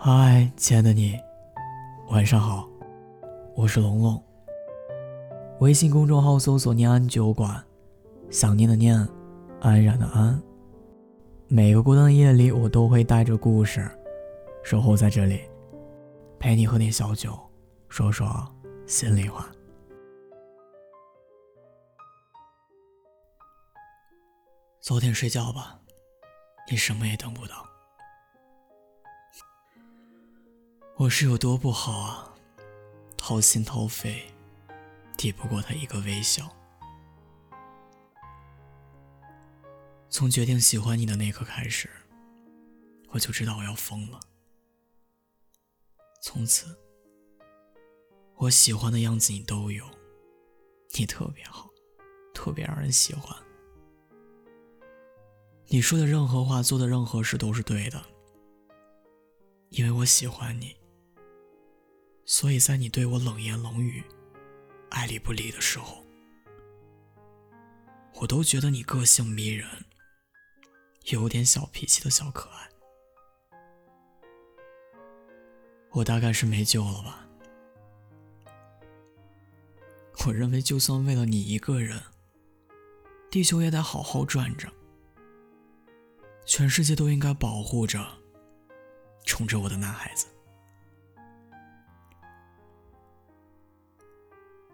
[0.00, 1.18] 嗨，亲爱的你，
[2.10, 2.68] 晚上好，
[3.56, 4.22] 我是龙龙。
[5.58, 7.60] 微信公众号搜索“念安酒馆”，
[8.30, 8.96] 想念的念，
[9.60, 10.40] 安然的安。
[11.48, 13.90] 每个孤单的夜里，我都会带着故事，
[14.62, 15.40] 守候在这里，
[16.38, 17.36] 陪你喝点小酒，
[17.88, 18.28] 说说
[18.86, 19.48] 心里话。
[24.80, 25.80] 早点睡觉吧，
[26.70, 27.66] 你什么也等不到。
[30.98, 32.34] 我是有多不好啊！
[33.16, 34.34] 掏心掏肺，
[35.16, 36.52] 抵不过他一个微笑。
[40.10, 41.88] 从决定喜欢你的那刻开始，
[43.10, 44.18] 我就知道我要疯了。
[46.20, 46.76] 从此，
[48.34, 49.84] 我喜欢的样子你都有，
[50.96, 51.70] 你特别好，
[52.34, 53.36] 特别让人喜欢。
[55.68, 58.04] 你说的任何话，做的任何事都是对的，
[59.68, 60.76] 因为我喜欢你。
[62.30, 64.04] 所以在你对我冷言冷语、
[64.90, 66.04] 爱理不理的时候，
[68.20, 69.66] 我都觉得你个性迷人，
[71.06, 72.68] 有点小脾气的小可爱。
[75.92, 77.26] 我大概是没救了吧？
[80.26, 81.98] 我认为，就算为了你一个人，
[83.30, 84.70] 地球也得好好转着，
[86.44, 88.06] 全世界都应该保护着、
[89.24, 90.26] 宠着我的男孩子。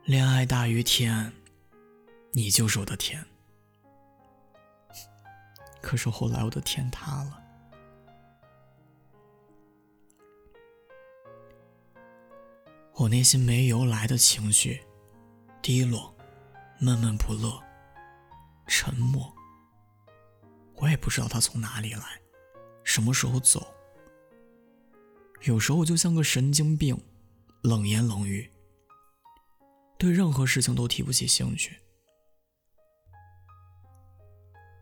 [0.05, 1.33] 恋爱大于天，
[2.33, 3.25] 你就是我的天。
[5.81, 7.43] 可是后来我的天塌了，
[12.93, 14.83] 我内心没由来的情绪，
[15.63, 16.15] 低落、
[16.79, 17.59] 闷闷不乐、
[18.67, 19.35] 沉默。
[20.75, 22.21] 我也不知道他从哪里来，
[22.83, 23.67] 什么时候走。
[25.45, 27.03] 有时候就像个神经病，
[27.63, 28.51] 冷言冷语。
[30.05, 31.79] 对任何事情都提不起兴趣，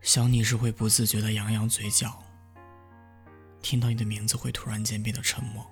[0.01, 2.21] 想你时会不自觉的扬扬嘴角，
[3.61, 5.65] 听到你的名字会突然间变得沉默，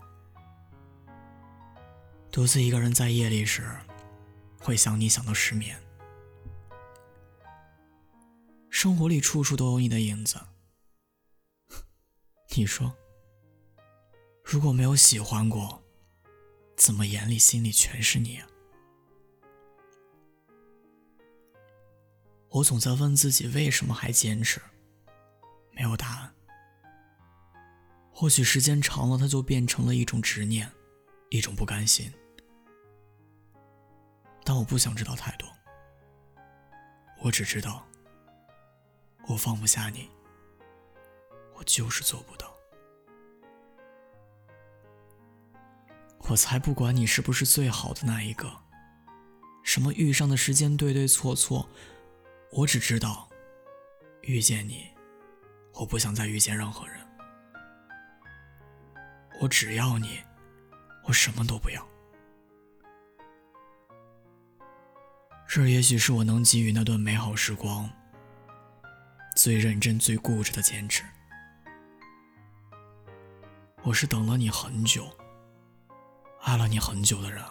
[2.31, 3.77] 独自一个人在夜里时，
[4.57, 5.77] 会想你想到失眠，
[8.69, 10.39] 生活里处处都有你的影子，
[12.55, 12.95] 你说，
[14.45, 15.83] 如果没有喜欢过，
[16.77, 18.47] 怎么眼里心里全是你啊？
[22.51, 24.61] 我总在问自己，为什么还坚持？
[25.71, 26.33] 没有答案。
[28.11, 30.69] 或许时间长了，它就变成了一种执念，
[31.29, 32.11] 一种不甘心。
[34.43, 35.47] 但我不想知道太多。
[37.21, 37.87] 我只知道，
[39.27, 40.09] 我放不下你，
[41.55, 42.53] 我就是做不到。
[46.29, 48.51] 我才不管你是不是最好的那一个，
[49.63, 51.69] 什么遇上的时间对对错错。
[52.53, 53.29] 我只知道，
[54.23, 54.91] 遇见你，
[55.73, 56.99] 我不想再遇见任何人。
[59.39, 60.19] 我只要你，
[61.05, 61.87] 我什么都不要。
[65.47, 67.89] 这也许是我能给予那段美好时光
[69.37, 71.03] 最认真、最固执的坚持。
[73.81, 75.09] 我是等了你很久，
[76.41, 77.41] 爱了你很久的人。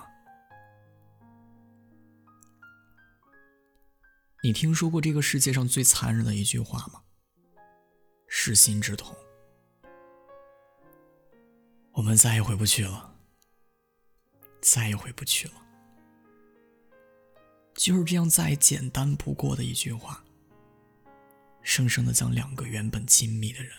[4.42, 7.02] 你听说过这个世界上最残忍的一句话吗？
[8.26, 9.14] 是心之痛。
[11.92, 13.14] 我们再也回不去了，
[14.62, 15.54] 再也回不去了。
[17.74, 20.24] 就是这样再简单不过的一句话，
[21.62, 23.72] 生生的将两个原本亲密的人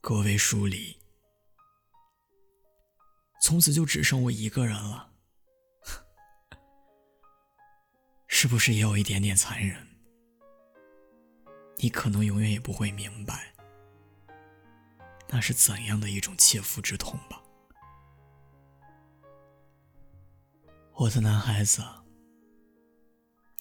[0.00, 0.96] 隔为疏离，
[3.42, 5.09] 从此就只剩我一个人了。
[8.42, 9.86] 是不是也有一点点残忍？
[11.76, 13.54] 你可能永远也不会明白，
[15.28, 17.42] 那是怎样的一种切肤之痛吧。
[20.94, 21.84] 我的男孩子，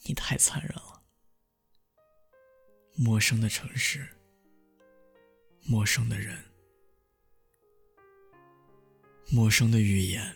[0.03, 1.03] 你太残忍了。
[2.95, 4.07] 陌生的城市，
[5.65, 6.41] 陌生的人，
[9.29, 10.33] 陌生的语言，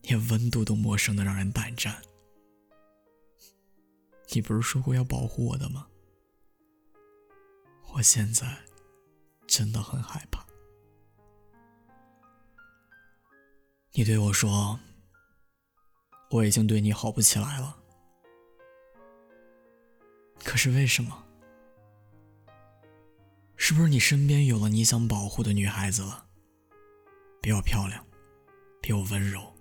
[0.00, 2.02] 连温度都陌生的让人胆战。
[4.34, 5.86] 你不是说过要保护我的吗？
[7.92, 8.46] 我现在
[9.46, 10.42] 真的很害怕。
[13.92, 14.80] 你对我说，
[16.30, 17.76] 我已经对你好不起来了。
[20.42, 21.24] 可是为什么？
[23.56, 26.26] 是不是你身边有了你想保护的女孩子了？
[27.42, 28.04] 比我漂亮，
[28.80, 29.52] 比我温柔，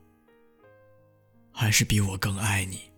[1.51, 2.90] 还是比我更爱你？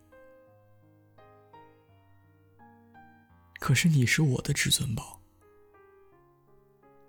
[3.64, 5.22] 可是你是我的至尊宝，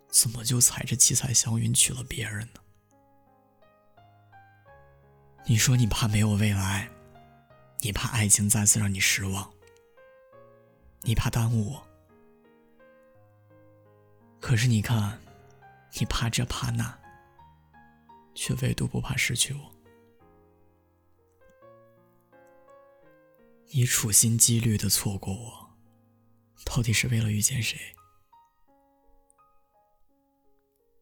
[0.06, 2.60] 怎么就踩着七彩祥云娶了别人呢？
[5.46, 6.88] 你说你怕没有未来，
[7.80, 9.52] 你怕爱情再次让你失望，
[11.00, 11.84] 你怕耽误我。
[14.38, 15.20] 可是你看，
[15.98, 16.96] 你怕这怕那，
[18.32, 19.74] 却唯独不怕失去我。
[23.72, 25.63] 你处心积虑的错过我，
[26.74, 27.78] 到底是为了遇见谁？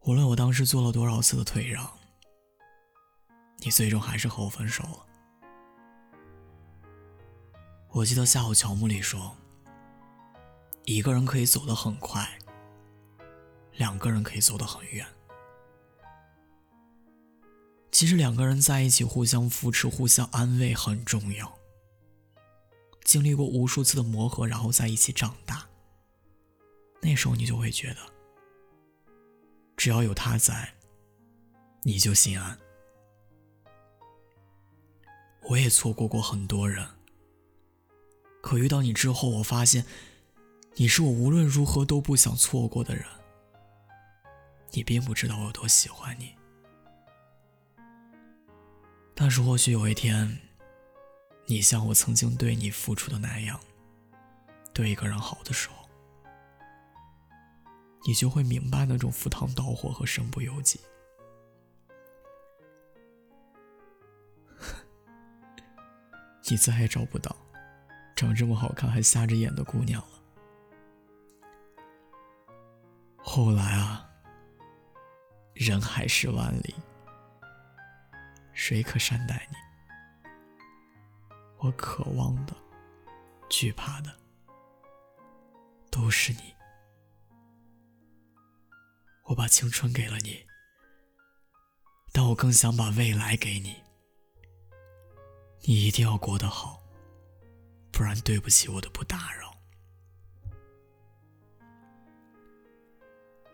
[0.03, 1.91] 无论我当时做了多少次的退让。
[3.57, 5.07] 你最终还是和我分手了。
[7.89, 9.35] 我记得夏侯乔木里说
[10.85, 12.29] ：“一个人可以走得很快，
[13.77, 15.07] 两个人可以走得很远。
[17.91, 21.62] 其实两个人在一起，互相扶持、互相安慰很重要。
[23.13, 25.69] 经历过无数次的磨合，然后在一起长大，
[27.03, 27.97] 那时候你就会觉得，
[29.77, 30.73] 只要有他在，
[31.83, 32.59] 你就心安。”
[35.45, 36.89] 我也错过过很多人，
[38.41, 39.85] 可遇到你之后，我发现
[40.77, 43.05] 你是我无论如何都不想错过的人。
[44.71, 46.35] 你并不知道我有多喜欢你，
[49.15, 50.39] 但是或许有一天，
[51.47, 53.61] 你像我曾经对你付出的那样，
[54.73, 55.89] 对一个人好的时候，
[58.07, 60.81] 你就会明白那种赴汤蹈火和身不由己。
[66.49, 67.37] 你再也找不到
[68.17, 70.09] 长这么好看还瞎着眼的姑娘了。
[73.19, 74.09] 后来啊，
[75.55, 76.75] 人海十万里，
[78.53, 79.57] 谁可善待你？
[81.65, 82.53] 我渴望的、
[83.49, 84.13] 惧怕的，
[85.93, 86.53] 都是你。
[89.27, 90.45] 我把青春给了你，
[92.13, 93.77] 但我更想把未来给你。
[95.61, 96.83] 你一定要过得好，
[97.93, 99.55] 不然对不起我的不打扰。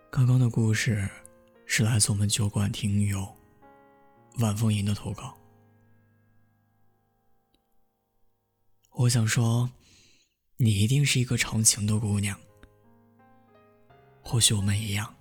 [0.09, 1.07] 刚刚的故事
[1.67, 3.37] 是来自我们酒馆听友
[4.39, 5.38] 晚风吟的投稿。
[8.99, 9.71] 我想说，
[10.57, 12.37] 你一定是一个长情的姑娘。
[14.21, 15.15] 或许我们一样，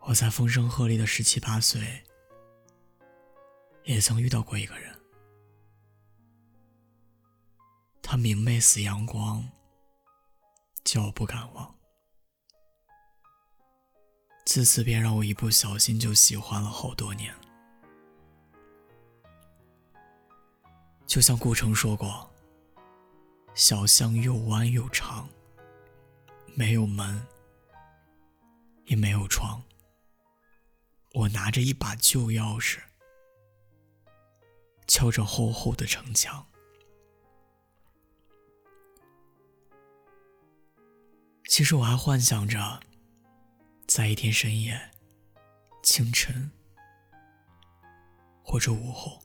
[0.00, 2.02] 我在风声鹤唳的十七八岁。
[3.84, 4.98] 也曾遇到过一个人，
[8.00, 9.46] 他明媚似阳光，
[10.84, 11.74] 叫我不敢忘。
[14.46, 17.34] 自此便让我一不小心就喜欢了好多年。
[21.06, 22.28] 就像顾城说过
[23.54, 25.28] ：“小巷又弯又长，
[26.56, 27.24] 没有门，
[28.86, 29.62] 也没有窗。
[31.12, 32.78] 我拿着一把旧钥匙。”
[34.86, 36.46] 敲着厚厚的城墙。
[41.48, 42.80] 其实我还幻想着，
[43.86, 44.78] 在一天深夜、
[45.82, 46.52] 清晨
[48.42, 49.23] 或者午后，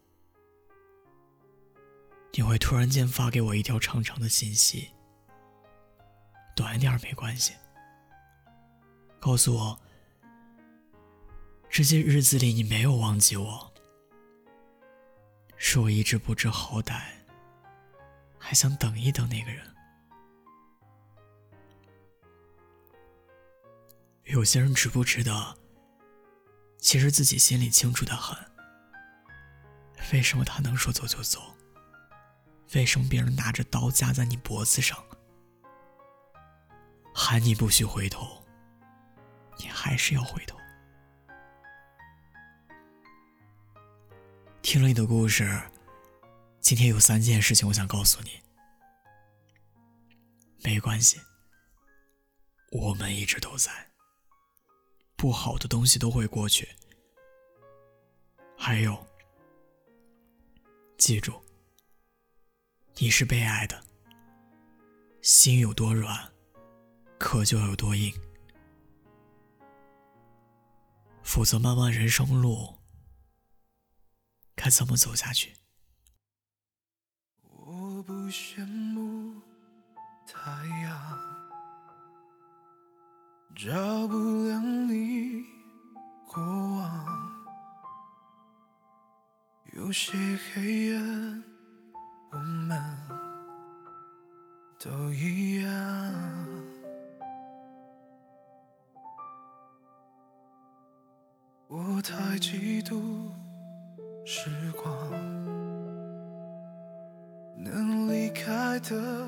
[2.31, 4.91] 你会突然间发给我一条长长的信息，
[6.55, 7.53] 短一点没关系，
[9.19, 9.79] 告诉我
[11.69, 13.73] 这些日子里你没有忘记我。
[15.57, 17.01] 是我一直不知好歹，
[18.37, 19.75] 还想等一等那个人。
[24.23, 25.57] 有些人值不值得，
[26.77, 28.37] 其实自己心里清楚的很。
[30.13, 31.57] 为什么他能说走就走？
[32.75, 35.03] 为什么别人拿着刀架在你脖子上，
[37.13, 38.43] 喊你不许回头，
[39.57, 40.57] 你还是要回头？
[44.61, 45.61] 听了你的故事，
[46.59, 48.39] 今天有三件事情我想告诉你。
[50.63, 51.19] 没关系，
[52.71, 53.71] 我们一直都在。
[55.15, 56.69] 不好的东西都会过去。
[58.55, 59.07] 还有，
[60.97, 61.41] 记住，
[63.01, 63.81] 你是被爱的。
[65.21, 66.33] 心有多软，
[67.17, 68.13] 壳就有多硬。
[71.23, 72.75] 否则，漫漫人生路。
[74.53, 75.53] 该怎么走下去？
[77.43, 79.41] 我不羡慕
[80.27, 81.19] 太阳
[83.55, 84.15] 照不
[84.45, 85.45] 亮你
[86.27, 87.31] 过往，
[89.73, 90.11] 有些
[90.53, 91.38] 黑暗，
[104.31, 104.93] 时光，
[107.57, 109.27] 能离开的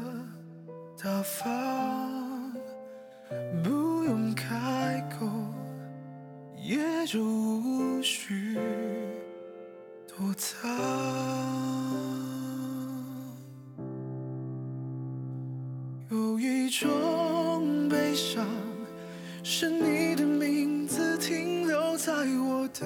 [0.96, 2.54] 大方，
[3.64, 5.26] 不用开口，
[6.56, 6.78] 也
[7.08, 8.56] 就无需
[10.08, 10.70] 躲藏。
[16.12, 18.46] 有一种悲伤，
[19.42, 22.86] 是你的名字停留在我的，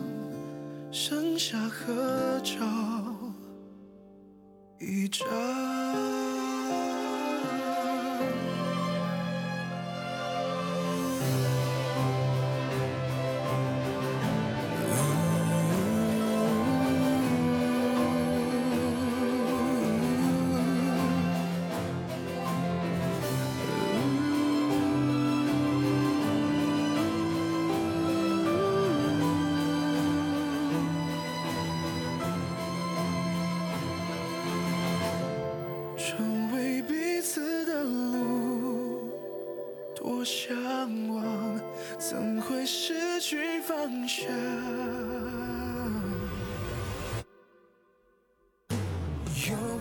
[0.91, 2.55] 剩下合照
[4.77, 5.80] 一张。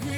[0.00, 0.09] 方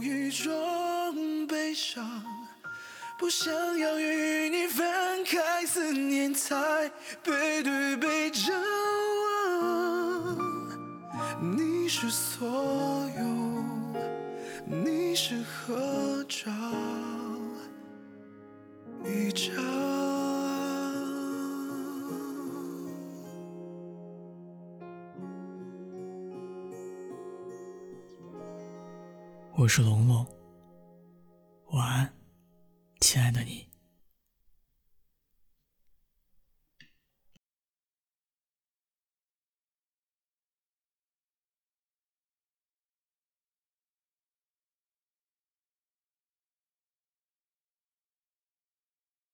[0.00, 2.22] 有一种悲伤，
[3.18, 6.88] 不想要与你分开，思念才
[7.22, 8.54] 背对背张
[10.24, 10.38] 望。
[11.56, 13.24] 你是所有，
[14.66, 16.50] 你是合照
[19.04, 19.87] 一张。
[29.60, 30.24] 我是龙龙，
[31.72, 32.12] 晚安，
[33.00, 33.67] 亲爱的你。